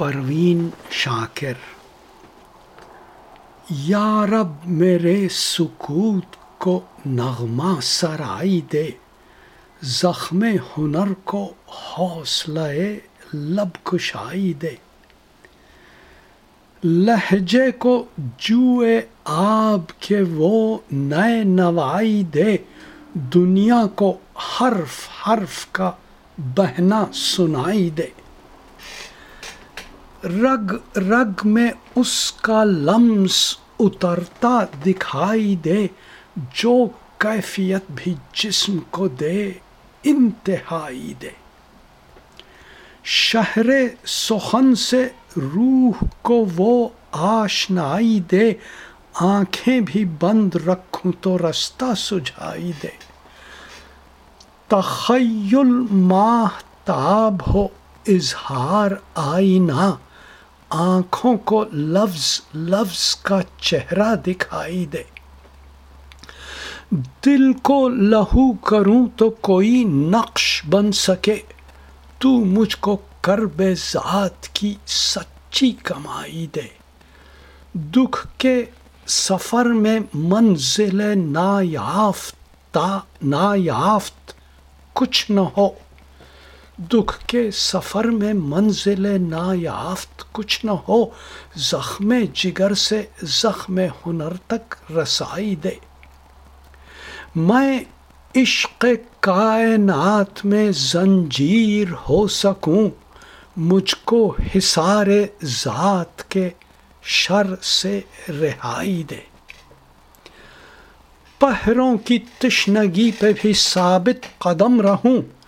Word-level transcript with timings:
پروین 0.00 0.68
شاکر۔ 0.90 1.52
یا 3.70 4.26
رب 4.26 4.52
میرے 4.66 5.28
سکوت 5.30 6.36
کو 6.58 6.80
نغمہ 7.06 7.80
سرائی 7.82 8.60
دے، 8.60 8.90
زخم 9.82 10.44
ہنر 10.44 11.12
کو 11.24 11.52
حوصلہ 11.68 12.60
لب 13.34 13.84
کشائی 13.84 14.52
دے۔ 14.52 14.74
لہجے 16.84 17.70
کو 17.70 18.04
جوئے 18.18 19.00
آب 19.24 19.80
کے 20.00 20.22
وہ 20.30 20.78
نئے 20.92 21.44
نوائی 21.44 22.22
دے۔ 22.22 22.56
دنیا 23.14 23.82
کو 23.94 24.18
حرف 24.36 25.08
حرف 25.28 25.66
کا 25.72 25.90
بہنا 26.38 27.06
سنائی 27.14 27.90
دے۔ 27.90 28.19
رگ 30.24 30.98
رگ 30.98 31.30
میں 31.44 31.70
اس 31.96 32.32
کا 32.32 32.64
لمس 32.64 33.56
اترتا 33.78 34.64
دکھائی 34.86 35.56
دے، 35.56 35.86
جو 36.54 36.86
کیفیت 37.18 37.82
بھی 37.90 38.14
جسم 38.34 38.78
کو 38.90 39.08
دے، 39.08 39.52
انتہائی 40.04 41.14
دے۔ 41.22 41.30
شہر 43.04 43.66
سخن 44.06 44.74
سے 44.74 45.08
روح 45.36 46.04
کو 46.22 46.46
وہ 46.56 46.88
آشنائی 47.12 48.20
دے، 48.20 48.54
آنکھیں 49.14 49.80
بھی 49.80 50.04
بند 50.04 50.54
رکھوں 50.68 51.12
تو 51.20 51.38
رستہ 51.38 51.94
سجھائی 51.96 52.72
دے۔ 52.82 53.10
تخیل 54.68 55.86
ماہ 55.90 56.60
تاب 56.84 57.54
ہو، 57.54 57.68
اظہار 58.08 58.90
آئینہ۔ 59.14 59.90
آنکھوں 60.70 61.36
کو 61.36 61.64
لفظ 61.72 62.40
لفظ 62.54 63.16
کا 63.16 63.40
چہرہ 63.60 64.14
دکھائی 64.14 64.86
دے۔ 64.86 65.02
دل 67.24 67.52
کو 67.52 67.88
لہو 67.88 68.52
کروں 68.52 69.06
تو 69.16 69.30
کوئی 69.30 69.84
نقش 69.84 70.62
بن 70.70 70.92
سکے۔ 70.92 71.40
تو 72.18 72.28
مجھ 72.28 72.76
کو 72.80 72.98
کرب 73.20 73.62
ذات 73.92 74.48
کی 74.48 74.74
سچی 74.86 75.70
کمائی 75.70 76.46
دے۔ 76.54 76.68
دکھ 77.74 78.26
کے 78.38 78.64
سفر 79.06 79.64
میں 79.64 80.00
منزل 80.14 81.18
نایافت 81.32 82.78
نایافت 83.22 84.32
کچھ 84.92 85.30
نہ 85.30 85.40
ہو۔ 85.40 85.68
دکھ 86.80 87.26
کے 87.26 87.50
سفر 87.50 88.04
میں 88.04 88.32
منزل 88.32 89.30
نایافت 89.30 90.32
کچھ 90.32 90.66
نہ 90.66 90.70
ہو، 90.70 91.04
زخم 91.56 92.12
جگر 92.34 92.74
سے 92.74 93.02
زخم 93.22 93.78
ہنر 93.78 94.32
تک 94.46 94.92
رسائی 94.92 95.56
دے۔ 95.56 95.70
میں 97.36 97.80
عشق 98.36 98.86
کائنات 99.20 100.44
میں 100.44 100.70
زنجیر 100.72 101.86
ہو 102.08 102.28
سکوں، 102.28 102.90
مجھ 103.56 103.94
کو 104.04 104.36
حصار 104.56 105.06
ذات 105.44 106.30
کے 106.30 106.50
شر 107.02 107.54
سے 107.62 108.00
رہائی 108.28 109.02
دے۔ 109.02 109.30
پہروں 111.38 111.98
کی 111.98 112.18
تشنگی 112.38 113.10
پہ 113.10 113.32
بھی 113.42 113.52
ثابت 113.52 114.38
قدم 114.38 114.80
رہوں۔ 114.80 115.39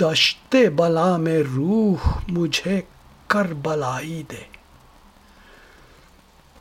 دشت 0.00 0.56
بلا 0.76 1.16
میں 1.16 1.38
روح 1.38 2.18
مجھے 2.28 2.80
کر 3.26 3.46
بلائی 3.62 4.22
دے۔ 4.30 4.44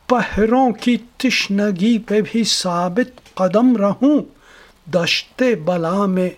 پہروں 0.07 0.71
کی 0.71 0.97
تشنگی 1.17 1.99
پہ 1.99 2.21
بھی 2.21 2.43
ثابت 2.43 3.35
قدم 3.35 3.77
رہوں۔ 3.77 4.19
دشت 4.89 5.43
بلا 5.65 6.05
میں 6.05 6.29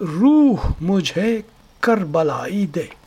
روح 0.00 0.66
مجھے 0.80 1.42
کر 1.80 1.96
بلائی 1.96 2.66
دے۔ 2.66 3.01